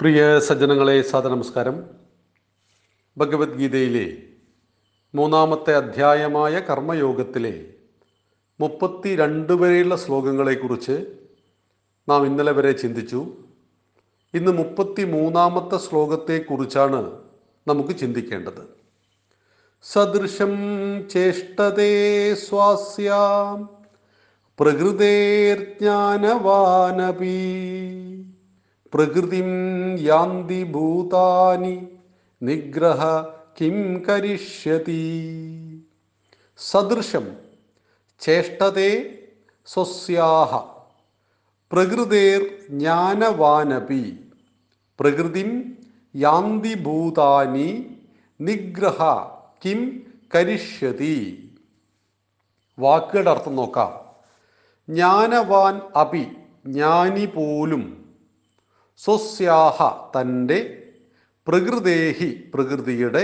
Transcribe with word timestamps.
പ്രിയ 0.00 0.38
സജ്ജനങ്ങളെ 0.38 1.04
നമസ്കാരം 1.32 1.84
ഭഗവത്ഗീതയിലെ 3.16 4.16
മൂന്നാമത്തെ 5.14 5.76
അധ്യായമായ 5.76 6.60
കർമ്മയോഗത്തിലെ 6.60 7.66
മുപ്പത്തി 8.60 9.16
രണ്ട് 9.20 9.52
വരെയുള്ള 9.52 9.96
ശ്ലോകങ്ങളെക്കുറിച്ച് 9.96 11.06
നാം 12.08 12.26
ഇന്നലെ 12.26 12.52
വരെ 12.52 12.72
ചിന്തിച്ചു. 12.72 13.26
ഇന്ന് 14.34 14.52
മുപ്പത്തി 14.52 15.04
മൂന്നാമത്തെ 15.04 15.76
ശ്ലോകത്തെക്കുറിച്ചാണ് 15.76 17.12
നമുക്ക് 17.66 17.96
ചിന്തിക്കേണ്ടത്. 17.96 18.68
സദൃശം 19.86 20.56
ചേഷ്ടതേ 21.14 22.34
സ്വാസ്യാം 22.46 23.68
പ്രകൃതേർജ്ഞാനവാനപി 24.58 27.38
പ്രകൃതിം 28.94 29.46
യാന്തി 30.00 30.64
ഭൂതാനി 30.64 31.88
നിഗ്രഹ 32.42 33.00
കിം 33.60 34.04
കരിഷ്യതി. 34.08 35.04
സദൃശം 36.58 37.36
ചേഷ്ടതേ 38.20 39.18
സ്വസ്യാഹ 39.66 40.60
പ്രകൃതേർ 41.72 42.58
ജ്ഞാനവാനപി 42.70 44.18
പ്രകൃതിം 45.00 45.78
യാന്തി 46.16 46.74
ഭൂതാനി 46.74 47.96
നിഗ്രഹ 48.40 49.02
കിം 49.64 50.02
കരിഷ്യതി. 50.34 51.50
വാക്കുകളുടെ 52.78 53.30
അർത്ഥം 53.30 53.56
നോക്കാം. 53.56 53.92
ജ്ഞാനവാൻ 54.88 55.80
അപി 56.00 56.26
ജ്ഞാനി 56.66 57.26
പോലും 57.26 58.01
സ്വസ്യാഹ 59.04 59.82
തന്റെ 60.10 60.58
പ്രകൃതേഹി 61.46 62.28
പ്രകൃതിയുടെ 62.52 63.22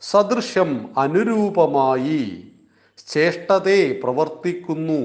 സദൃശ്യം 0.00 0.90
അനുരൂപമായി 0.96 2.52
ചേഷ്ടതയെ 3.06 4.00
പ്രവർത്തിക്കുന്നു. 4.00 5.00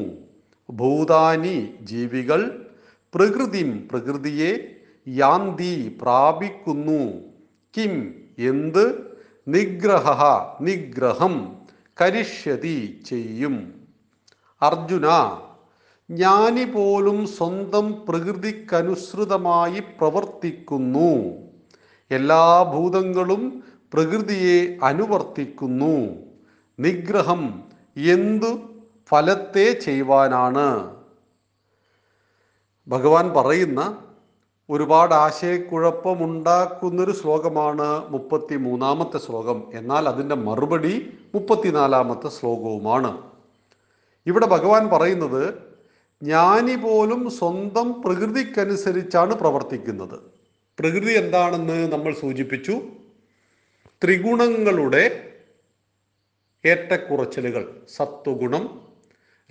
ഭൂതാനി 0.70 1.76
ജീവികൾ 1.84 2.42
പ്രകൃതിം 3.14 3.88
പ്രകൃതിയെ 3.92 4.52
യാന്തി 5.08 5.98
പ്രാപിക്കുന്നു. 6.02 7.02
കിം 7.78 7.94
എന്ത്? 8.38 9.16
നിഗ്രഹ 9.48 10.22
നിഗ്രഹം 10.62 11.56
കരിഷ്യതി 12.02 13.02
ചെയ്യും. 13.06 13.56
അർജുന 14.62 15.08
ജ്ഞാനി 16.12 16.64
പോലും 16.64 17.28
സ്വന്തം 17.28 18.06
പ്രകൃതിക്കനുസൃതമായി 18.10 19.80
പ്രവർത്തിക്കുന്നു. 19.80 21.34
എല്ലാ 22.12 22.64
ഭൂതങ്ങളും 22.64 23.64
പ്രകൃതിയെ 23.94 24.78
അനുവർത്തിക്കുന്നു. 24.84 26.16
നിഗ്രഹം 26.80 27.64
എന്തു 27.98 28.60
ഫലത്തെ 29.10 29.74
ചെയ്യുവാനാണ്? 29.74 30.96
ഭഗവാൻ 32.88 33.34
പറയുന്ന 33.34 33.98
ഒരുപാട് 34.70 35.14
ആശയക്കുഴപ്പമുണ്ടാക്കുന്നൊരു 35.14 37.12
ശ്ലോകമാണ് 37.12 38.12
മുപ്പത്തി 38.12 38.56
മൂന്നാമത്തെ 38.56 39.18
ശ്ലോകം. 39.18 39.64
എന്നാൽ 39.74 40.10
അതിന്റെ 40.10 40.36
മറുപടി 40.36 41.14
മുപ്പത്തിനാലാമത്തെ 41.36 42.30
ശ്ലോകവുമാണ്. 42.30 43.22
ഇവിടെ 44.26 44.46
ഭഗവാൻ 44.46 44.90
പറയുന്നത് 44.90 45.71
ജ്ഞാനി 46.24 46.76
പോലും 46.76 47.30
സ്വന്തം 47.30 48.02
പ്രകൃതിക്കനുസരിച്ചാണ് 48.02 49.34
പ്രവർത്തിക്കുന്നത്. 49.34 50.20
പ്രകൃതി 50.80 51.14
എന്താണെന്ന് 51.14 51.92
നമ്മൾ 51.92 52.14
സൂചിപ്പിച്ചു. 52.14 52.82
ത്രിഗുണങ്ങളുടെ 54.04 55.28
ഏറ്റക്കുറച്ചിലുകൾ. 56.66 57.82
സത്വഗുണം 57.96 58.82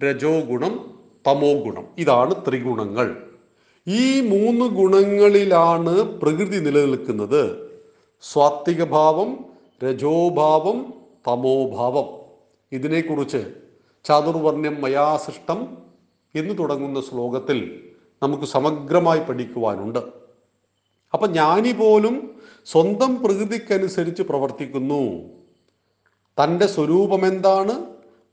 രജോ 0.05 0.41
ഗുണം 0.41 1.01
തമോ 1.27 1.53
ഗുണം 1.53 1.89
ഇതാണ് 1.99 2.35
ത്രിഗുണങ്ങൾ. 2.49 3.31
ഈ 3.89 4.21
മൂന്ന് 4.21 4.65
ഗുണങ്ങളിലാണ് 4.65 6.03
പ്രകൃതി 6.03 6.59
നിലനിൽക്കുന്നത്. 6.59 7.71
സ്വാത്വികഭാവം 8.23 9.45
രജോഭാവം 9.85 10.95
തമോഭാവം. 11.27 12.21
ഇതിനെക്കുറിച്ച് 12.73 13.55
ചാതുർവർണ്യം 14.05 14.83
മയാസൃഷ്ടം 14.83 15.90
എന്ന് 16.35 16.59
തുടങ്ങുന്ന 16.59 17.01
ശ്ലോകത്തിൽ 17.01 17.81
നമുക്ക് 18.23 18.45
സമഗ്രമായി 18.45 19.21
പഠിക്കുവാനുണ്ട്. 19.21 19.99
അപ്പൊ 21.15 21.27
ജ്ഞാനി 21.27 21.73
പോലും 21.73 22.31
സ്വന്തം 22.67 23.23
പ്രകൃതിക്കനുസരിച്ച് 23.23 24.23
പ്രവർത്തിക്കുന്നു. 24.23 25.23
തന്റെ 26.45 26.67
സ്വരൂപം 26.67 27.27
എന്താണ് 27.27 27.87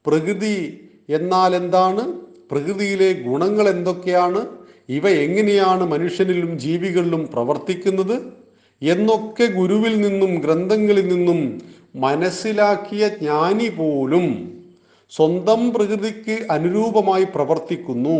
പ്രകൃതി 0.05 0.87
എന്നാൽ 1.09 1.55
എന്താണ്? 1.55 2.13
പ്രകൃതിയിലെ 2.51 3.13
ഗുണങ്ങൾ 3.13 3.69
എന്തൊക്കെയാണ്? 3.69 4.57
ഇവ 4.89 5.09
എങ്ങനെയാണ് 5.09 5.83
മനുഷ്യനിലും 5.83 6.59
ജീവികളിലും 6.59 7.29
പ്രവർത്തിക്കുന്നത്? 7.33 8.33
എന്നൊക്കെ 8.81 9.45
ഗുരുവിൽ 9.45 10.01
നിന്നും 10.01 10.41
ഗ്രന്ഥങ്ങളിൽ 10.41 11.13
നിന്നും 11.13 11.61
മനസ്സിലാക്കിയ 11.95 13.07
ജ്ഞാനി 13.07 13.69
പോലും 13.69 14.56
സ്വന്തം 15.11 15.73
പ്രകൃതിക്ക് 15.73 16.47
അനുരൂപമായി 16.51 17.23
പ്രവർത്തിക്കുന്നു. 17.23 18.17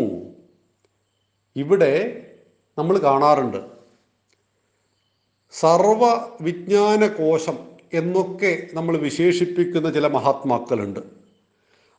ഇവിടെ 1.56 1.94
നമ്മൾ 2.78 2.98
കാണാറുണ്ട് 2.98 3.58
സർവ 5.52 6.04
വിജ്ഞാന 6.42 7.08
കോശം 7.08 7.58
എന്നൊക്കെ 7.94 8.68
നമ്മൾ 8.74 8.98
വിശേഷിപ്പിക്കുന്ന 8.98 9.90
ചില 9.90 10.08
മഹാത്മാക്കളുണ്ട്. 10.08 11.00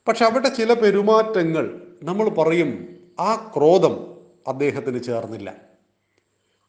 പക്ഷെ 0.09 0.25
അവിടെ 0.25 0.49
ചില 0.49 0.73
പെരുമാറ്റങ്ങൾ 0.75 1.97
നമ്മൾ 2.03 2.29
പറയും 2.29 2.71
ആ 3.21 3.53
ക്രോധം 3.57 3.95
അദ്ദേഹത്തിന് 4.49 5.03
ചേർന്നില്ല. 5.03 5.55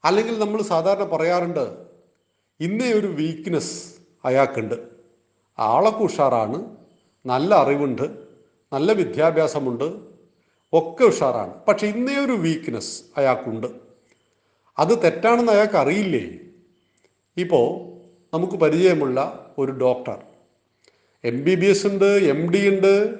അല്ലെങ്കിൽ 0.06 0.40
നമ്മൾ 0.40 0.62
സാധാരണ 0.62 1.04
പറയാറുണ്ട് 1.04 1.86
ഇന്നേ 2.60 2.94
ഒരു 2.94 3.08
വീക്ക്നെസ് 3.08 3.96
അയാൾക്കുണ്ട്. 4.26 4.76
ആളൊക്കെ 5.60 6.04
ഉഷാറാണ് 6.04 6.76
നല്ല 7.26 7.56
അറിവുണ്ട് 7.56 8.02
നല്ല 8.74 8.92
വിദ്യാഭ്യാസമുണ്ട് 8.92 9.94
ഒക്കെ 10.74 11.04
ഉഷാറാണ്. 11.04 11.54
പക്ഷെ 11.68 11.88
ഇന്നേ 11.88 12.16
ഒരു 12.16 12.32
വീക്ക്നെസ് 12.32 13.04
അയാൾക്കുണ്ട്. 13.18 13.68
അത് 14.80 15.04
തെറ്റാണെന്ന് 15.04 15.52
അയാൾക്ക് 15.52 15.76
അറിയില്ലേ? 15.76 16.40
ഇപ്പോൾ 17.38 17.68
നമുക്ക് 18.34 18.54
പരിചയമുള്ള 18.54 19.50
ഒരു 19.58 19.72
doctor 19.72 20.18
M 21.24 21.44
B 21.44 21.56
B 21.56 21.66
S 21.66 21.88
ഉണ്ട് 21.88 22.06
എം 22.06 22.52
ഡി 22.52 22.70
ഉണ്ട്. 22.70 23.20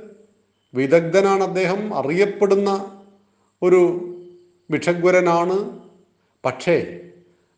വിദഗ്ധനാണ് 0.74 1.44
അദ്ദേഹം 1.44 1.96
അറിയപ്പെടുന്ന 1.96 3.02
ഒരു 3.62 3.82
വിഷഗ്വരനാണ്. 4.72 5.82
പക്ഷേ 6.46 7.00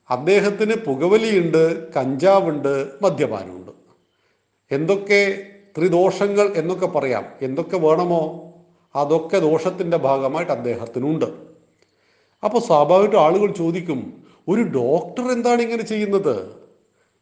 അദ്ദേഹത്തിന് 0.10 0.76
പുകവലിയുണ്ട് 0.76 1.92
കഞ്ചാവുണ്ട് 1.94 2.92
മദ്യപാനമുണ്ട്. 3.02 3.72
എന്തൊക്കെ 4.72 5.51
ത്രിദോഷങ്ങൾ 5.78 6.54
എന്നൊക്കെ 6.56 6.86
പറയാം. 6.86 7.26
എന്തൊക്കെ 7.42 7.78
വേണമോ 7.78 8.54
അതൊക്കെ 8.96 9.38
ദോഷത്തിന്റെ 9.38 9.98
ഭാഗമായിട്ട് 9.98 10.52
അദ്ദേഹത്തിനുണ്ട്. 10.52 11.26
അപ്പോൾ 12.44 12.60
സ്വാഭാവികമായിട്ട് 12.60 13.16
ആളുകൾ 13.16 13.52
ചോദിക്കും 13.52 14.24
ഒരു 14.48 14.62
ഡോക്ടർ 14.62 15.32
എന്താണ് 15.32 15.62
ഇങ്ങനെ 15.62 15.84
ചെയ്യുന്നത്? 15.84 16.56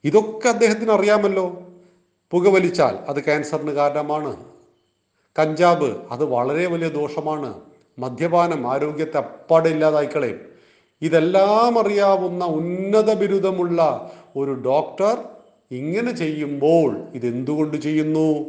ഇതൊക്കെ 0.04 0.48
അദ്ദേഹത്തിന് 0.50 0.92
അറിയാമല്ലോ 0.92 1.64
പുകവലിച്ചാൽ 2.32 2.96
അത് 2.96 3.26
ക്യാൻസറിന് 3.26 3.72
കാരണമാണ്. 3.72 4.46
കഞ്ചാബ് 5.40 5.98
അത് 6.12 6.26
വളരെ 6.26 6.66
വലിയ 6.66 6.90
ദോഷമാണ്. 6.90 7.62
മദ്യപാനം 8.00 8.72
ആരോഗ്യത്തെ 8.72 9.18
അപ്പാടെ 9.18 9.70
ഇല്ലാതായിക്കളയും. 9.70 10.40
ഇതെല്ലാം 11.02 11.80
അറിയാവുന്ന 11.80 12.46
ഉന്നത 12.46 13.14
ബിരുദമുള്ള 13.14 14.12
ഒരു 14.35 14.53
ഡോക്ടർ 14.53 15.18
ഇങ്ങനെ 15.72 16.12
ചെയ്യുമ്പോൾ 16.12 17.08
ഇതെന്തുകൊണ്ട് 17.16 17.78
ചെയ്യുന്നു? 17.78 18.46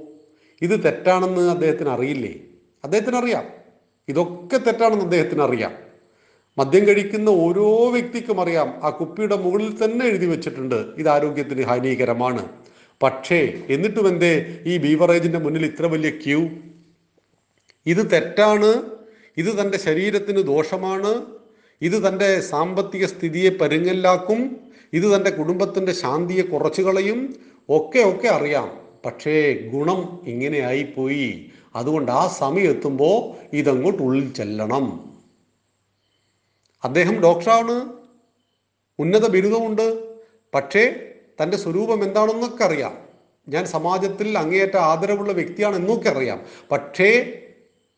ഇത് 0.62 0.84
തെറ്റാണെന്ന് 0.84 1.50
അദ്ദേഹത്തിന് 1.50 1.88
അറിയില്ലേ? 1.88 2.34
അദ്ദേഹത്തിന് 2.84 3.16
അറിയാം 3.16 3.44
ഇതൊക്കെ 4.08 4.56
തെറ്റാണെന്ന് 4.56 5.04
അദ്ദേഹത്തിന് 5.04 5.42
അറിയാം 5.42 5.72
മദ്യം 6.58 6.86
കഴിക്കുന്ന 6.86 7.28
ഓരോ 7.28 7.90
വ്യക്തിക്കും 7.90 8.40
അറിയാം. 8.40 8.80
ആ 8.82 8.90
കുപ്പിയുടെ 8.90 9.36
മുകളിൽ 9.36 9.84
തന്നെ 9.84 10.06
എഴുതി 10.06 10.26
വെച്ചിട്ടുണ്ട്. 10.26 10.74
ഇത് 10.74 11.08
ആരോഗ്യത്തിന് 11.08 11.62
ഹാനികരമാണ്. 11.62 12.48
പക്ഷേ 13.02 13.62
എന്നിട്ടും 13.70 14.08
എന്തേ? 14.08 14.58
ഈ 14.66 14.76
ബീവറേജിന്റെ 14.76 15.38
മുന്നിൽ 15.38 15.64
ഇത്ര 15.66 15.86
വലിയ 15.86 16.10
ക്യൂ? 16.10 16.48
ഇത് 17.86 18.10
തെറ്റാണ്. 18.10 18.82
ഇത് 19.36 19.60
തന്റെ 19.60 19.78
ശരീരത്തിന് 19.78 20.42
ദോഷമാണ്. 20.42 21.26
ഇത് 21.82 22.08
തന്റെ 22.08 22.40
സാമ്പത്തിക 22.40 23.06
സ്ഥിതിയെ 23.06 23.50
പരുങ്ങല്ലാക്കും 23.50 24.59
ഇത് 24.92 25.16
തന്റെ 25.16 25.30
കുടുംബത്തിന്റെ 25.30 25.92
ശാന്തിയെ 25.92 26.42
കുറച്ചു 26.42 26.82
കളയും. 26.82 27.36
ഒക്കെ 27.68 27.98
ഒക്കെ 27.98 28.28
അറിയാം. 28.28 28.80
പക്ഷേ 29.06 29.52
ഗുണം 29.72 30.20
ഇങ്ങനെയായിപ്പോയി. 30.26 31.50
അതുകൊണ്ട് 31.76 32.12
ആ 32.12 32.28
സമയം 32.28 32.70
എത്തുമ്പോൾ 32.70 33.46
ഇതങ്ങോട്ട് 33.56 34.02
ഉള്ളിൽ 34.02 34.32
ചെല്ലണം. 34.32 35.14
അദ്ദേഹം 36.84 37.20
ഡോക്ടറാണ്. 37.20 37.92
ഉന്നത 38.98 39.30
ബിരുദമുണ്ട്. 39.30 40.16
പക്ഷേ 40.54 41.12
തന്റെ 41.42 41.56
സ്വരൂപം 41.56 42.04
എന്താണെന്നൊക്കെ 42.04 42.64
അറിയാം. 42.64 42.98
ഞാൻ 43.48 43.66
സമാജത്തിൽ 43.66 44.38
അങ്ങേയറ്റ 44.38 44.76
ആദരവുള്ള 44.76 45.32
വ്യക്തിയാണ് 45.32 45.76
എന്നൊക്കെ 45.76 46.08
അറിയാം. 46.08 46.40
പക്ഷേ 46.70 47.42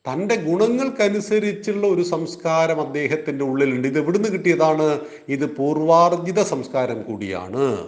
തന്റെ 0.08 0.34
ഗുണങ്ങൾക്കനുസരിച്ചുള്ള 0.34 1.86
ഒരു 1.86 2.02
സംസ്കാരം 2.02 2.80
അദ്ദേഹത്തിന്റെ 2.80 3.44
ഉള്ളിലുണ്ട്. 3.44 3.88
ഇത് 3.88 3.98
എവിടുന്ന് 3.98 4.28
കിട്ടിയതാണ്? 4.28 5.00
ഇത് 5.28 5.56
പൂർവാർജിത 5.56 6.42
സംസ്കാരം 6.42 7.02
കൂടിയാണ്. 7.02 7.86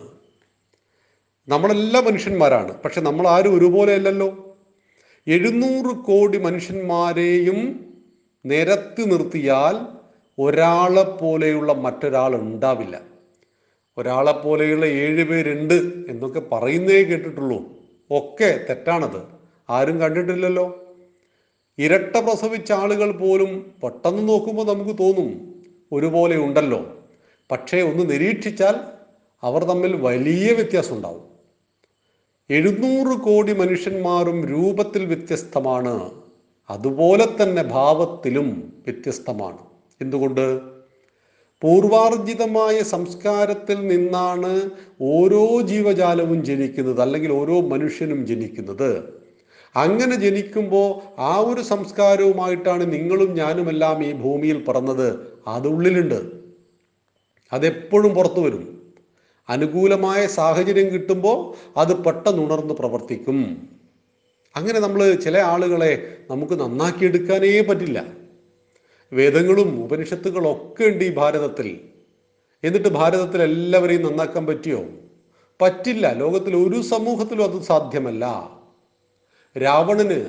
നമ്മളെല്ലാ 1.48 2.00
മനുഷ്യന്മാരാണ്. 2.00 2.82
പക്ഷെ 2.82 3.00
നമ്മൾ 3.00 3.28
ആരും 3.28 3.58
ഒരുപോലെ 3.58 3.94
അല്ലല്ലോ. 3.94 4.58
എഴുന്നൂറ് 5.26 5.96
കോടി 5.96 6.38
മനുഷ്യന്മാരെയും 6.38 7.92
നിരത്തി 8.46 9.02
നിർത്തിയാൽ 9.02 9.76
ഒരാളെ 10.38 11.02
പോലെയുള്ള 11.02 11.72
മറ്റൊരാൾ 11.72 12.34
ഉണ്ടാവില്ല. 12.34 13.00
ഒരാളെ 13.98 14.32
പോലെയുള്ള 14.32 14.86
ഏഴ് 14.86 15.24
പേരുണ്ട് 15.24 15.74
എന്നൊക്കെ 16.08 16.40
പറയുന്നേ 16.40 17.02
കേട്ടിട്ടുള്ളൂ. 17.02 17.62
ഒക്കെ 18.10 18.66
തെറ്റാണത്. 18.68 19.22
ആരും 19.70 20.00
കണ്ടിട്ടില്ലല്ലോ. 20.00 20.83
ഇരട്ട 21.78 22.16
പ്രസവിച്ച 22.16 22.72
ആളുകൾ 22.72 23.12
പോലും 23.12 23.74
പെട്ടെന്ന് 23.82 24.28
നോക്കുമ്പോൾ 24.28 24.66
നമുക്ക് 24.66 24.98
തോന്നും 24.98 25.54
ഒരുപോലെ 25.92 26.36
ഉണ്ടല്ലോ. 26.36 26.98
പക്ഷേ 27.50 27.82
ഒന്ന് 27.82 28.10
നിരീക്ഷിച്ചാൽ 28.10 28.74
അവർ 29.42 29.64
തമ്മിൽ 29.64 29.96
വലിയ 29.96 30.52
വ്യത്യാസം 30.52 30.96
ഉണ്ടാവും. 30.96 31.22
എഴുന്നൂറ് 32.50 33.18
കോടി 33.18 33.52
മനുഷ്യന്മാരും 33.52 34.46
രൂപത്തിൽ 34.46 35.04
വ്യത്യസ്തമാണ്. 35.04 36.10
അതുപോലെ 36.70 37.28
തന്നെ 37.42 37.62
ഭാവത്തിലും 37.62 38.72
വ്യത്യസ്തമാണ്. 38.86 39.58
എന്തുകൊണ്ട്? 40.00 40.60
പൂർവാർജിതമായ 41.60 42.82
സംസ്കാരത്തിൽ 42.82 43.86
നിന്നാണ് 43.86 44.70
ഓരോ 45.00 45.60
ജീവജാലവും 45.60 46.44
ജനിക്കുന്നത് 46.44 47.00
അല്ലെങ്കിൽ 47.00 47.32
ഓരോ 47.32 47.60
മനുഷ്യനും 47.60 48.26
ജനിക്കുന്നത്. 48.26 49.23
അങ്ങനെ 49.76 50.16
ജനിക്കുമ്പോൾ 50.16 51.20
ആ 51.20 51.38
ഒരു 51.38 51.60
സംസ്കാരവുമായിട്ടാണ് 51.60 52.92
നിങ്ങളും 52.92 53.34
ഞാനുമെല്ലാം 53.34 54.04
ഈ 54.04 54.12
ഭൂമിയിൽ 54.12 54.64
പറന്നത്. 54.64 55.38
അത് 55.46 55.68
ഉള്ളിലുണ്ട്. 55.68 56.32
അതെപ്പോഴും 57.52 58.14
പുറത്തു 58.14 58.40
വരും. 58.40 58.92
അനുകൂലമായ 59.48 60.26
സാഹചര്യം 60.26 60.86
കിട്ടുമ്പോൾ 60.86 61.54
അത് 61.78 62.04
പെട്ടെന്ന് 62.04 62.42
ഉണർന്ന് 62.42 62.74
പ്രവർത്തിക്കും. 62.74 63.68
അങ്ങനെ 64.56 64.80
നമ്മൾ 64.80 65.14
ചില 65.14 65.38
ആളുകളെ 65.38 66.18
നമുക്ക് 66.30 66.60
നന്നാക്കിയെടുക്കാനേ 66.60 67.60
പറ്റില്ല. 67.60 68.06
വേദങ്ങളും 69.12 69.84
ഉപനിഷത്തുകളും 69.84 70.52
ഒക്കെ 70.52 70.84
ഉണ്ട് 70.84 71.04
ഈ 71.04 71.14
ഭാരതത്തിൽ. 71.14 71.80
എന്നിട്ട് 72.64 72.88
ഭാരതത്തിൽ 72.88 73.42
എല്ലാവരെയും 73.42 74.02
നന്നാക്കാൻ 74.02 74.46
പറ്റിയോ? 74.46 74.84
പറ്റില്ല. 75.62 76.12
ലോകത്തിൽ 76.12 76.56
ഒരു 76.56 76.82
സമൂഹത്തിലും 76.82 77.44
അത് 77.44 77.62
സാധ്യമല്ല. 77.62 78.53
രാവണന് 79.58 80.26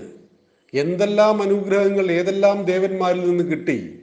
എന്തെല്ലാം 0.74 1.42
അനുഗ്രഹങ്ങൾ 1.42 2.12
ഏതെല്ലാം 2.12 2.64
ദേവന്മാരിൽ 2.64 3.30
നിന്ന് 3.30 3.44
കിട്ടി? 3.44 4.00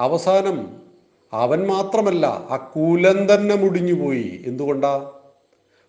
അവസാനം 0.00 0.76
അവൻ 1.32 1.66
മാത്രമല്ല 1.66 2.26
ആ 2.26 2.72
കുലം 2.76 3.34
തന്നെ 3.34 3.54
മുടിഞ്ഞുപോയി. 3.54 4.42
എന്തുകൊണ്ടാ? 4.46 5.10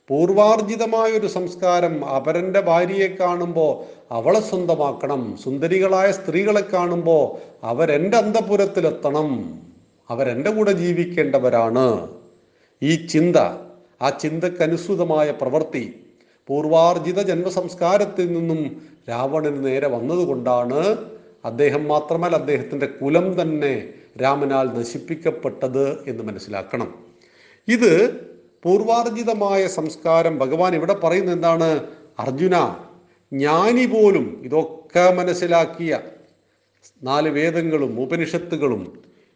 പൂർവാർജിതമായ 0.07 1.11
ഒരു 1.11 1.27
സംസ്കാരം 1.27 2.05
അപരന്റെ 2.05 2.59
ഭാര്യയെ 2.59 3.07
കാണുമ്പോൾ 3.07 3.85
അവളെ 4.13 4.39
സ്വന്തമാക്കണം. 4.39 5.37
സുന്ദരികളായ 5.43 6.11
സ്ത്രീകളെ 6.11 6.61
കാണുമ്പോൾ 6.61 7.37
അവരെന്റെ 7.63 8.17
അന്തപുരത്തിലെത്തണം. 8.17 9.59
അവരെന്റെ 10.09 10.51
കൂടെ 10.51 10.71
ജീവിക്കേണ്ടവരാണ്. 10.71 12.07
ഈ 12.83 13.07
ചിന്ത 13.07 13.35
ആ 14.01 14.09
ചിന്തക്കനുസൃതമായ 14.09 15.31
പ്രവൃത്തി 15.31 16.05
പൂർവാർജിത 16.49 17.21
ജന്മസംസ്കാരത്തിൽ 17.21 18.33
നിന്നും 18.33 18.81
രാവണന് 19.09 19.65
നേരെ 19.65 19.87
വന്നതുകൊണ്ടാണ് 19.87 20.97
അദ്ദേഹം 21.45 21.87
മാത്രമല്ല 21.87 22.35
അദ്ദേഹത്തിന്റെ 22.35 22.85
കുലം 22.85 23.41
തന്നെ 23.41 23.89
രാമനാൽ 24.21 24.67
നശിപ്പിക്കപ്പെട്ടത് 24.79 26.09
എന്ന് 26.09 26.23
മനസ്സിലാക്കണം. 26.23 26.93
ഇത് 27.67 28.11
പൂർവാർജിതമായ 28.63 29.67
സംസ്കാരം 29.67 30.39
ഭഗവാൻ 30.39 30.75
ഇവിടെ 30.75 30.93
പറയുന്നത് 30.93 31.35
എന്താണ്? 31.35 31.69
അർജുന 32.19 32.75
ജ്ഞാനി 33.33 33.85
പോലും 33.85 34.41
ഇതൊക്കെ 34.43 35.13
മനസ്സിലാക്കിയ 35.13 35.99
നാല് 37.03 37.29
വേദങ്ങളും 37.29 37.99
ഉപനിഷത്തുകളും 38.01 38.81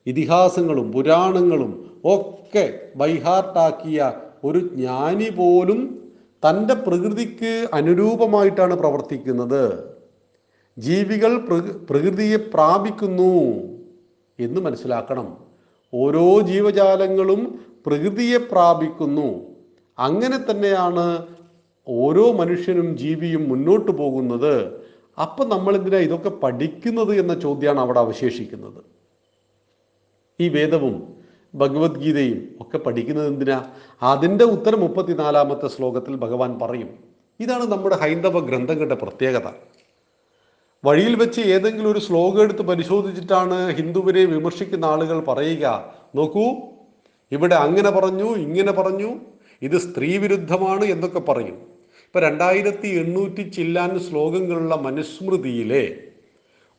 ഇതിഹാസങ്ങളും 0.07 0.91
പുരാണങ്ങളും 0.91 2.01
ഒക്കെ 2.05 2.79
ബൈഹാർട്ടാക്കിയ 2.95 4.13
ഒരു 4.43 4.59
ജ്ഞാനി 4.59 5.29
പോലും 5.29 6.02
തന്റെ 6.49 6.73
പ്രകൃതിക്ക് 6.73 7.67
അനുരൂപമായിട്ടാണ് 7.73 8.73
പ്രവർത്തിക്കുന്നത്. 8.73 9.93
ജീവികൾ 10.77 11.37
പ്രകൃ- 11.37 11.87
പ്രകൃതിയെ 11.89 12.37
പ്രാപിക്കുന്നു 12.37 13.63
എന്ന് 14.39 14.61
മനസ്സിലാക്കണം. 14.61 15.37
ഓരോ 15.93 16.39
ജീവജാലങ്ങളും 16.39 17.65
പ്രകൃതിയെ 17.85 18.37
പ്രാപിക്കുന്നു. 18.37 19.39
അങ്ങനെ 19.99 20.51
തന്നെയാണ് 20.51 21.25
ഓരോ 21.87 22.31
മനുഷ്യനും 22.31 22.97
ജീവിയും 22.97 23.49
മുന്നോട്ട് 23.49 23.91
പോകുന്നത്. 23.91 24.73
അപ്പം 25.21 25.49
നമ്മൾ 25.49 25.75
എന്തിനാ 25.75 25.97
ഇതൊക്കെ 25.97 26.29
പഠിക്കുന്നത് 26.29 27.15
എന്ന 27.15 27.39
ചോദ്യമാണ് 27.39 27.79
അവിടെ 27.79 27.99
അവശേഷിക്കുന്നത്. 27.99 28.83
ഈ 30.39 30.49
വേദവും 30.49 31.12
ഭഗവത്ഗീതയും 31.55 32.55
ഒക്കെ 32.61 32.77
പഠിക്കുന്നത് 32.77 33.27
എന്തിനാ? 33.27 33.65
അതിന്റെ 34.01 34.45
ഉത്തരം 34.45 34.79
മുപ്പത്തിനാലാമത്തെ 34.79 35.67
ശ്ലോകത്തിൽ 35.67 36.15
ഭഗവാൻ 36.15 36.59
പറയും. 36.59 36.89
ഇതാണ് 37.39 37.63
നമ്മുടെ 37.63 37.95
ഹൈന്ദവ 37.95 38.39
ഗ്രന്ഥങ്ങളുടെ 38.39 38.95
പ്രത്യേകത. 38.95 39.47
വഴിയിൽ 40.85 41.15
വെച്ച് 41.15 41.41
ഏതെങ്കിലും 41.41 41.91
ഒരു 41.91 41.99
ശ്ലോകം 41.99 42.41
എടുത്ത് 42.41 42.61
പരിശോധിച്ചിട്ടാണ് 42.61 43.75
ഹിന്ദുവിനെ 43.75 44.25
വിമർശിക്കുന്ന 44.25 44.85
ആളുകൾ 44.85 45.19
പറയുക. 45.19 45.93
നോക്കൂ 46.15 46.45
ഇവിടെ 47.31 47.55
അങ്ങനെ 47.55 47.89
പറഞ്ഞു 47.89 48.35
ഇങ്ങനെ 48.35 48.71
പറഞ്ഞു 48.71 49.15
ഇത് 49.61 49.77
സ്ത്രീ 49.77 50.17
വിരുദ്ധമാണ് 50.17 50.85
എന്നൊക്കെ 50.85 51.19
പറയും. 51.19 51.73
ഇപ്പൊ 52.07 52.19
രണ്ടായിരത്തി 52.19 52.87
എണ്ണൂറ്റി 52.87 53.49
ചില്ലാൻ 53.49 53.99
ശ്ലോകങ്ങളുള്ള 53.99 54.75
മനുസ്മൃതിയിലെ 54.75 56.12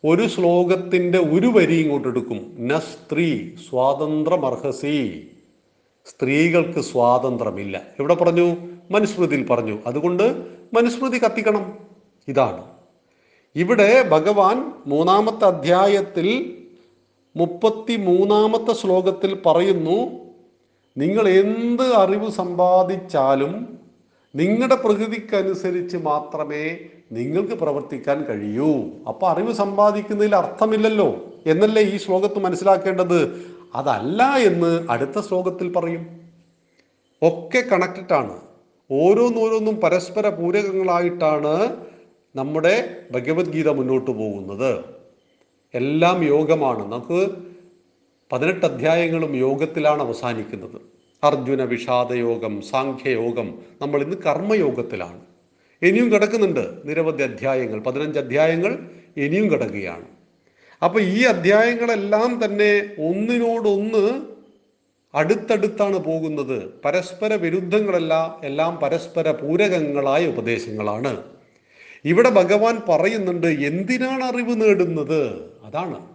ഒരു 0.04 0.28
ശ്ലോകത്തിന്റെ 0.28 1.18
ഒരു 1.18 1.46
വരി 1.46 1.74
ഇങ്ങോട്ട് 1.74 2.08
എടുക്കും. 2.08 2.56
ന 2.60 2.78
സ്ത്രീ 2.78 3.50
സ്വാതന്ത്ര്യമർഹസി 3.70 5.30
സ്ത്രീകൾക്ക് 6.06 6.80
സ്വാതന്ത്ര്യമില്ല. 6.80 7.82
എവിടെ 8.00 8.14
പറഞ്ഞു? 8.14 8.56
മനുസ്മൃതിയിൽ 8.90 9.46
പറഞ്ഞു. 9.46 9.78
അതുകൊണ്ട് 9.86 10.46
മനുസ്മൃതി 10.74 11.18
കത്തിക്കണം. 11.18 11.78
ഇതാണ്. 12.28 12.64
ഇവിടെ 13.56 14.08
ഭഗവാൻ 14.08 14.72
മൂന്നാമത്തെ 14.86 15.44
അധ്യായത്തിൽ 15.44 16.56
മുപ്പത്തി 17.36 17.96
മൂന്നാമത്തെ 17.96 18.72
ശ്ലോകത്തിൽ 18.72 19.38
പറയുന്നു 19.46 20.24
നിങ്ങൾ 20.96 21.28
എന്ത് 21.28 21.82
അറിവ് 21.82 22.30
സമ്പാദിച്ചാലും 22.30 23.73
നിങ്ങളുടെ 24.34 24.74
പ്രകൃതിക്കനുസരിച്ച് 24.74 25.96
മാത്രമേ 25.96 26.78
നിങ്ങൾക്ക് 27.12 27.52
പ്രവർത്തിക്കാൻ 27.52 28.24
കഴിയൂ. 28.24 28.84
അപ്പൊ 29.08 29.28
അറിവ് 29.28 29.52
സമ്പാദിക്കുന്നതിൽ 29.52 30.36
അർത്ഥമില്ലല്ലോ 30.36 31.32
എന്നല്ലേ 31.46 31.82
ഈ 31.82 31.96
ശ്ലോകത്ത് 31.96 32.38
മനസ്സിലാക്കേണ്ടത്? 32.38 33.44
അതല്ല 33.74 34.22
എന്ന് 34.22 34.86
അടുത്ത 34.90 35.20
ശ്ലോകത്തിൽ 35.20 35.72
പറയും. 35.72 36.06
ഒക്കെ 37.22 37.60
കണക്റ്റഡ് 37.72 38.12
ആണ് 38.12 38.40
ഓരോന്നോരോന്നും 38.90 39.80
പരസ്പര 39.80 40.28
പൂരകങ്ങളായിട്ടാണ് 40.28 41.76
നമ്മുടെ 42.36 43.04
ഭഗവത്ഗീത 43.12 43.68
മുന്നോട്ട് 43.68 44.10
പോകുന്നത്. 44.10 44.84
എല്ലാം 45.74 46.24
യോഗമാണ്. 46.24 46.92
നമുക്ക് 46.92 47.20
പതിനെട്ട് 48.32 48.66
അധ്യായങ്ങളും 48.66 49.36
യോഗത്തിലാണ് 49.36 50.02
അവസാനിക്കുന്നത്. 50.02 50.93
അർജുന 51.24 51.62
വിഷാദയോഗം 51.62 52.62
സാഖ്യയോഗം 52.62 53.58
നമ്മൾ 53.82 54.02
ഇന്ന് 54.02 54.16
കർമ്മയോഗത്തിലാണ്. 54.16 55.20
ഇനിയും 55.82 56.12
കിടക്കുന്നുണ്ട് 56.12 56.64
നിരവധി 56.84 57.22
അധ്യായങ്ങൾ. 57.22 57.80
പതിനഞ്ച് 57.80 58.18
അധ്യായങ്ങൾ 58.18 58.78
ഇനിയും 59.16 59.50
കിടക്കുകയാണ്. 59.52 60.06
അപ്പൊ 60.82 61.00
ഈ 61.00 61.22
അധ്യായങ്ങളെല്ലാം 61.22 62.44
തന്നെ 62.44 62.90
ഒന്നിനോടൊന്ന് 63.08 64.22
അടുത്തടുത്താണ് 65.14 65.98
പോകുന്നത്. 65.98 66.72
പരസ്പര 66.84 67.34
വിരുദ്ധങ്ങളല്ല 67.34 68.40
എല്ലാം 68.44 68.80
പരസ്പര 68.82 69.30
പൂരകങ്ങളായ 69.30 70.26
ഉപദേശങ്ങളാണ്. 70.26 71.24
ഇവിടെ 72.04 72.30
ഭഗവാൻ 72.30 72.80
പറയുന്നുണ്ട് 72.88 73.46
എന്തിനാണ് 73.46 74.24
അറിവ് 74.24 74.60
നേടുന്നത്? 74.60 75.50
അതാണ്. 75.64 76.13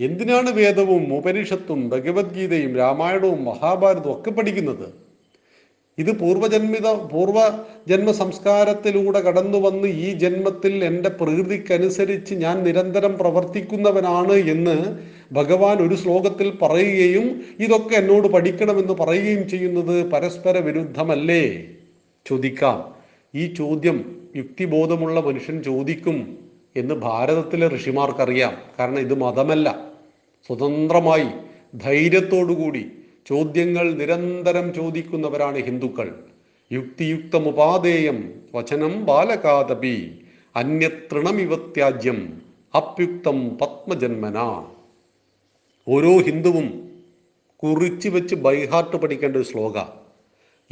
എന്തിനാണ് 0.00 0.50
വേദവും 0.50 1.16
ഉപനിഷത്തും 1.16 1.88
ഭഗവത്ഗീതയും 1.88 2.76
രാമായണവും 2.76 3.44
മഹാഭാരതവും 3.44 4.20
ഒക്കെ 4.20 4.30
പഠിക്കുന്നത്? 4.30 4.92
ഇത് 5.98 6.18
പൂർവജന്മിത 6.18 6.92
പൂർവജന്മ 6.92 8.10
സംസ്കാരത്തിലൂടെ 8.10 9.20
കടന്നു 9.20 9.58
വന്ന് 9.58 9.88
ഈ 9.88 10.12
ജന്മത്തിൽ 10.12 10.84
എന്റെ 10.84 11.08
പ്രകൃതിക്കനുസരിച്ച് 11.08 12.34
ഞാൻ 12.34 12.62
നിരന്തരം 12.64 13.18
പ്രവർത്തിക്കുന്നവനാണ് 13.18 14.32
എന്ന് 14.32 14.98
ഭഗവാൻ 15.32 15.76
ഒരു 15.76 15.94
ശ്ലോകത്തിൽ 15.94 16.50
പറയുകയും 16.62 17.42
ഇതൊക്കെ 17.60 17.94
എന്നോട് 17.94 18.28
പഠിക്കണമെന്ന് 18.28 18.92
പറയുകയും 18.92 19.48
ചെയ്യുന്നത് 19.48 20.10
പരസ്പര 20.10 20.58
വിരുദ്ധമല്ലേ? 20.58 21.64
ചോദിക്കാം. 22.26 22.94
ഈ 23.34 23.46
ചോദ്യം 23.46 24.22
യുക്തിബോധമുള്ള 24.36 25.20
മനുഷ്യൻ 25.20 25.62
ചോദിക്കും. 25.62 26.38
എന്ന് 26.76 26.94
ഭാരതത്തിലെ 26.94 27.68
ഋഷിമാർക്കറിയാം. 27.68 28.56
കാരണം 28.78 28.98
ഇത് 28.98 29.14
മതമല്ല. 29.14 29.92
സ്വതന്ത്രമായി 30.46 31.26
ധൈര്യത്തോടുകൂടി 31.74 32.90
ചോദ്യങ്ങൾ 33.26 33.92
നിരന്തരം 33.92 34.74
ചോദിക്കുന്നവരാണ് 34.74 35.56
ഹിന്ദുക്കൾ. 35.56 36.14
യുക്തിയുക്തമുപാദേയം 36.72 38.34
വചനം 38.54 39.04
ബാലകാതപി 39.04 40.18
അന്യതൃണമിവത്യാജ്യം 40.56 42.42
അപ്യുക്തം 42.76 43.58
പത്മജന്മന. 43.58 44.66
ഓരോ 45.88 46.18
ഹിന്ദുവും 46.18 46.90
കുറിച്ചു 47.56 48.08
വെച്ച് 48.08 48.34
ബൈഹാർട്ട് 48.34 48.96
പഠിക്കേണ്ട 48.96 49.36
ഒരു 49.36 49.44
ശ്ലോക. 49.44 49.84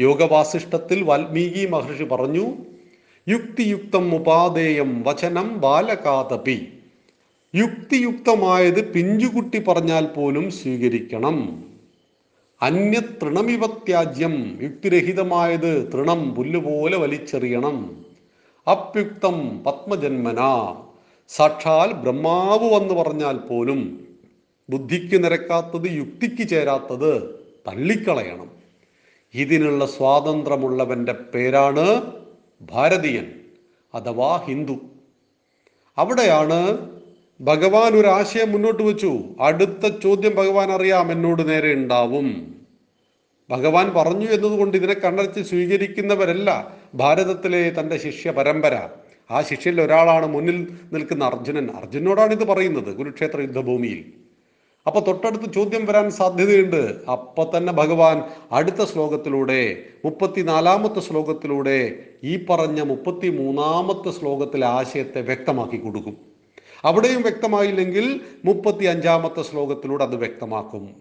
യോഗവാസിഷ്ടത്തിൽ 0.00 1.02
വാൽമീകി 1.02 1.66
മഹർഷി 1.66 2.04
പറഞ്ഞു 2.04 2.46
യുക്തിയുക്തം 3.30 4.14
ഉപാദേയം 4.14 5.02
വചനം 5.06 5.60
ബാലകാതപി. 5.60 6.58
യുക്തിയുക്തമായത് 7.54 8.92
പിഞ്ചുകുട്ടി 8.92 9.58
പറഞ്ഞാൽ 9.58 10.04
പോലും 10.06 10.50
സ്വീകരിക്കണം. 10.50 11.64
അന്യ 12.62 13.00
തൃണമിവ 13.00 13.66
ത്യാജ്യം 13.66 14.58
യുക്തിരഹിതമായത് 14.62 15.92
തൃണം 15.92 16.34
പുല്ലുപോലെ 16.34 16.96
വലിച്ചെറിയണം. 16.96 18.04
അപ്യുക്തം 18.70 19.64
പത്മജന്മന. 19.64 20.40
സാക്ഷാൽ 21.28 21.92
ബ്രഹ്മാവ് 21.92 22.74
വന്ന് 22.74 22.94
പറഞ്ഞാൽ 22.94 23.36
പോലും 23.36 23.80
ബുദ്ധിക്ക് 24.70 25.24
നിരക്കാത്തത് 25.24 25.90
യുക്തിക്ക് 25.90 26.48
ചേരാത്തത് 26.48 27.12
തള്ളിക്കളയണം. 27.68 28.50
ഇതിനുള്ള 29.34 29.86
സ്വാതന്ത്ര്യമുള്ളവന്റെ 29.86 31.12
പേരാണ് 31.12 31.86
ഭാരതീയൻ 32.62 33.32
അഥവാ 33.94 34.36
ഹിന്ദു. 34.36 34.80
അവിടെയാണ് 35.98 36.90
ഭഗവാൻ 37.40 37.92
ഒരു 37.92 38.06
ആശയം 38.06 38.52
മുന്നോട്ട് 38.52 38.82
വെച്ചു. 38.82 39.18
അടുത്ത 39.40 39.98
ചോദ്യം 40.02 40.34
ഭഗവാൻ 40.36 40.72
അറിയാം 40.72 41.12
എന്നോട് 41.12 41.48
നേരെ 41.48 41.74
ഉണ്ടാവും. 41.74 42.54
ഭഗവാൻ 43.50 43.94
പറഞ്ഞു 43.94 44.26
എന്നതുകൊണ്ട് 44.26 44.76
ഇതിനെ 44.76 44.94
കണ്ണടച്ച് 44.94 45.40
സ്വീകരിക്കുന്നവരല്ല 45.40 46.76
ഭാരതത്തിലെ 46.94 47.80
തന്റെ 47.80 47.98
ശിഷ്യ 47.98 48.30
പരമ്പര. 48.30 48.88
ആ 49.30 49.42
ശിഷ്യരിൽ 49.42 49.80
ഒരാളാണ് 49.80 50.26
മുന്നിൽ 50.26 50.68
നിൽക്കുന്ന 50.92 51.24
അർജുനൻ. 51.24 51.70
അർജുനോടാണ് 51.70 52.32
ഇത് 52.32 52.44
പറയുന്നത് 52.44 52.96
കുരുക്ഷേത്ര 52.96 53.40
യുദ്ധഭൂമിയിൽ. 53.40 54.29
അപ്പൊ 54.86 55.00
തൊട്ടടുത്ത് 55.00 55.52
ചോദ്യം 55.52 55.86
വരാൻ 55.86 56.10
സാധ്യതയുണ്ട്. 56.10 56.96
അപ്പൊ 57.10 57.50
തന്നെ 57.56 57.72
ഭഗവാൻ 57.72 58.22
അടുത്ത 58.52 58.84
ശ്ലോകത്തിലൂടെ 58.84 59.82
മുപ്പത്തിനാലാമത്തെ 60.04 61.00
ശ്ലോകത്തിലൂടെ 61.00 62.02
ഈ 62.24 62.46
പറഞ്ഞ 62.50 62.80
മുപ്പത്തി 62.80 63.28
മൂന്നാമത്തെ 63.28 64.10
ശ്ലോകത്തിലെ 64.10 64.66
ആശയത്തെ 64.66 65.20
വ്യക്തമാക്കി 65.20 65.76
കൊടുക്കും. 65.76 66.16
അവിടെയും 66.84 67.22
വ്യക്തമായില്ലെങ്കിൽ 67.22 68.20
മുപ്പത്തി 68.44 68.84
അഞ്ചാമത്തെ 68.84 69.42
ശ്ലോകത്തിലൂടെ 69.42 70.04
അത് 70.04 70.16
വ്യക്തമാക്കും. 70.16 70.96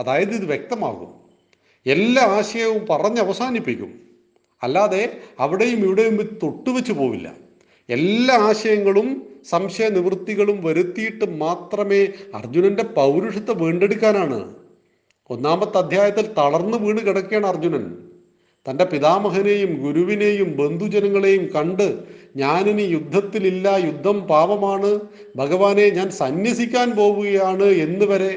അതായത് 0.00 0.30
ഇത് 0.30 0.44
വ്യക്തമാകും. 0.44 1.14
എല്ലാ 1.86 2.22
ആശയവും 2.22 2.86
പറഞ്ഞ് 2.90 3.20
അവസാനിപ്പിക്കും. 3.20 4.00
അല്ലാതെ 4.62 5.16
അവിടെയും 5.40 5.78
ഇവിടെയും 5.78 6.16
തൊട്ടുവെച്ച് 6.42 6.92
പോവില്ല. 6.92 7.32
എല്ലാ 7.88 8.34
ആശയങ്ങളും 8.34 9.35
സംശയ 9.50 9.88
നിവൃത്തികളും 9.88 10.64
വരുത്തിയിട്ട് 10.64 11.26
മാത്രമേ 11.38 12.02
അർജുനന്റെ 12.34 12.82
പൗരുഷത്തെ 12.82 13.52
വീണ്ടെടുക്കാനാണ്. 13.52 14.40
ഒന്നാമത്തെ 15.30 15.78
അധ്യായത്തിൽ 15.78 16.26
തളർന്നു 16.38 16.78
വീണ് 16.78 16.98
കിടക്കുകയാണ് 16.98 17.46
അർജുനൻ. 17.46 17.84
തന്റെ 18.66 18.84
പിതാമഹനെയും 18.84 19.72
ഗുരുവിനെയും 19.82 20.48
ബന്ധുജനങ്ങളെയും 20.56 21.44
കണ്ട് 21.54 21.86
ഞാനിനി 22.36 22.82
യുദ്ധത്തിലില്ല 22.82 23.68
യുദ്ധം 23.84 24.20
പാപമാണ് 24.20 25.00
ഭഗവാനെ 25.36 25.88
ഞാൻ 25.88 26.10
സന്യസിക്കാൻ 26.10 26.88
പോവുകയാണ് 26.96 27.64
എന്ന് 27.64 28.04
വരെ 28.04 28.32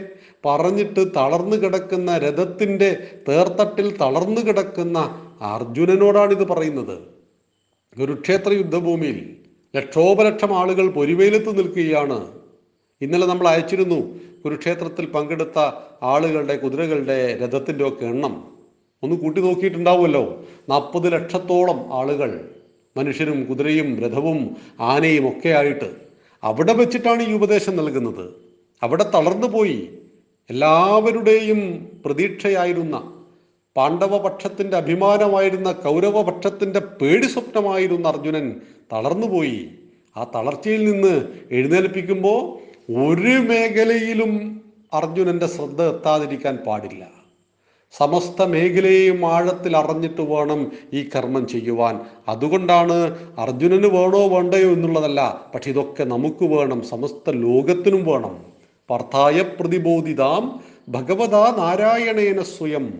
പറഞ്ഞിട്ട് 0.46 1.02
തളർന്നു 1.16 1.56
കിടക്കുന്ന 1.56 2.18
രഥത്തിന്റെ 2.18 2.90
തേർത്തട്ടിൽ 3.30 3.88
തളർന്നു 3.98 4.42
കിടക്കുന്ന 4.42 4.98
അർജുനനോടാണ് 5.42 6.32
ഇത് 6.32 6.46
പറയുന്നത്. 6.48 6.98
കുരുക്ഷേത്ര 8.00 8.52
യുദ്ധഭൂമിയിൽ 8.54 9.20
ലക്ഷോപലക്ഷം 9.76 10.58
ആളുകൾ 10.58 10.90
പൊരിവെയിലത്ത് 10.90 11.58
നിൽക്കുകയാണ്. 11.58 12.32
ഇന്നലെ 13.02 13.28
നമ്മൾ 13.28 13.48
അയച്ചിരുന്നു 13.48 14.20
കുരുക്ഷേത്രത്തിൽ 14.46 15.06
പങ്കെടുത്ത 15.06 15.60
ആളുകളുടെ 16.04 16.56
കുതിരകളുടെ 16.58 17.38
രഥത്തിന്റെ 17.42 17.88
ഒക്കെ 17.88 18.06
എണ്ണം. 18.06 18.52
ഒന്ന് 19.04 19.16
കൂട്ടി 19.16 19.42
നോക്കിയിട്ടുണ്ടാവുമല്ലോ. 19.42 20.44
നാൽപ്പത് 20.70 21.14
ലക്ഷത്തോളം 21.14 21.94
ആളുകൾ 21.94 22.50
മനുഷ്യരും 22.98 23.46
കുതിരയും 23.46 24.00
രഥവും 24.00 24.58
ആനയും 24.80 25.30
ഒക്കെ 25.30 25.50
ആയിട്ട് 25.50 25.92
അവിടെ 26.44 26.74
വെച്ചിട്ടാണ് 26.74 27.24
ഈ 27.24 27.34
ഉപദേശം 27.34 27.76
നൽകുന്നത്. 27.76 28.34
അവിടെ 28.84 29.04
തളർന്നു 29.04 29.48
പോയി. 29.48 29.90
എല്ലാവരുടെയും 30.50 31.90
പ്രതീക്ഷയായിരുന്ന 32.06 33.14
പാണ്ഡവപക്ഷത്തിന്റെ 33.78 34.78
അഭിമാനമായിരുന്ന 34.78 35.72
കൗരവപക്ഷത്തിന്റെ 35.72 36.80
പേടി 36.80 37.26
സ്വപ്നമായിരുന്ന 37.26 38.08
അർജുനൻ 38.08 38.62
തളർന്നുപോയി. 38.94 39.68
ആ 40.18 40.24
തളർച്ചയിൽ 40.36 40.92
നിന്ന് 40.92 41.28
എഴുന്നേൽപ്പിക്കുമ്പോൾ 41.52 42.42
ഒരു 42.92 43.38
മേഖലയിലും 43.38 44.62
അർജുനന്റെ 44.94 45.48
ശ്രദ്ധ 45.48 45.82
എത്താതിരിക്കാൻ 45.82 46.56
പാടില്ല. 46.56 47.20
സമസ്ത 47.92 48.44
മേഖലയെയും 48.44 49.26
ആഴത്തിൽ 49.26 49.78
അറിഞ്ഞിട്ട് 49.78 50.22
വേണം 50.22 50.72
ഈ 50.94 51.10
കർമ്മം 51.16 51.48
ചെയ്യുവാൻ. 51.48 52.00
അതുകൊണ്ടാണ് 52.28 53.18
അർജുനന് 53.40 53.88
വേണോ 53.88 54.28
വേണ്ടയോ 54.28 54.70
എന്നുള്ളതല്ല 54.72 55.46
പക്ഷെ 55.56 55.70
ഇതൊക്കെ 55.70 56.04
നമുക്ക് 56.04 56.44
വേണം 56.44 56.82
സമസ്ത 56.82 57.30
ലോകത്തിനും 57.30 58.06
വേണം. 58.06 58.46
പർത്ഥായ 58.90 59.42
പ്രതിബോധിതാം 59.42 60.60
ഭഗവതാ 60.90 61.56
നാരായണേന 61.58 62.42
സ്വയം. 62.42 62.94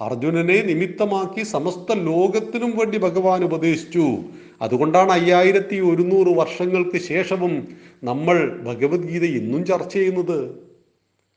അർജുനനെ 0.00 0.62
നിമിത്തമാക്കി 0.62 1.42
സമസ്ത 1.42 1.92
ലോകത്തിനും 1.92 2.76
വേണ്ടി 2.76 2.98
ഭഗവാൻ 2.98 3.44
ഉപദേശിച്ചു. 3.44 4.18
അതുകൊണ്ടാണ് 4.62 5.12
അയ്യായിരത്തി 5.12 5.80
ഒരുന്നൂറ് 5.80 6.38
വർഷങ്ങൾക്ക് 6.38 6.98
ശേഷവും 6.98 7.68
നമ്മൾ 8.04 8.60
ഭഗവത്ഗീത 8.64 9.24
ഇന്നും 9.24 9.66
ചർച്ച 9.66 9.92
ചെയ്യുന്നത്. 9.92 10.58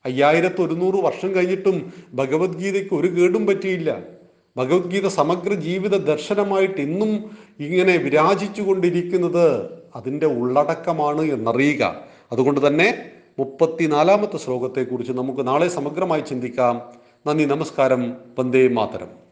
അയ്യായിരത്തി 0.05 0.61
ഒരുന്നൂറ് 0.61 0.95
വർഷം 0.95 1.35
കഴിഞ്ഞിട്ടും 1.35 1.93
ഭഗവത്ഗീതയ്ക്ക് 2.13 2.95
ഒരു 2.95 3.07
കേടും 3.07 3.45
പറ്റിയില്ല. 3.45 4.03
ഭഗവത്ഗീത 4.57 5.07
സമഗ്ര 5.07 5.53
ജീവിത 5.53 5.95
ദർശനമായിട്ട് 5.97 6.81
ഇന്നും 6.81 7.37
ഇങ്ങനെ 7.59 7.97
വിരാജിച്ചു 7.97 8.61
കൊണ്ടിരിക്കുന്നത് 8.61 9.69
അതിന്റെ 9.95 10.25
ഉള്ളടക്കമാണ് 10.25 11.21
എന്നറിയുക. 11.21 12.01
അതുകൊണ്ട് 12.31 12.67
തന്നെ 12.67 13.11
മുപ്പത്തിനാലാമത്തെ 13.39 14.37
ശ്ലോകത്തെക്കുറിച്ച് 14.37 15.13
നമുക്ക് 15.13 15.47
നാളെ 15.47 15.67
സമഗ്രമായി 15.67 16.21
ചിന്തിക്കാം. 16.21 16.81
നന്ദി 17.27 17.43
നമസ്കാരം. 17.43 18.13
വന്ദേ 18.39 18.67
മാതരം. 18.67 19.24